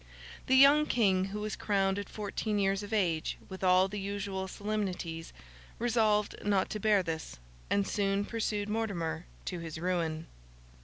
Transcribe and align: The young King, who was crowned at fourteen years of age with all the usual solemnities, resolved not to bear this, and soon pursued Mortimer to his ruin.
The 0.47 0.55
young 0.55 0.87
King, 0.87 1.25
who 1.25 1.41
was 1.41 1.55
crowned 1.55 1.99
at 1.99 2.09
fourteen 2.09 2.57
years 2.57 2.81
of 2.81 2.91
age 2.91 3.37
with 3.49 3.63
all 3.63 3.87
the 3.87 3.99
usual 3.99 4.47
solemnities, 4.47 5.31
resolved 5.77 6.43
not 6.43 6.71
to 6.71 6.79
bear 6.79 7.03
this, 7.03 7.37
and 7.69 7.87
soon 7.87 8.25
pursued 8.25 8.67
Mortimer 8.67 9.27
to 9.45 9.59
his 9.59 9.77
ruin. 9.77 10.25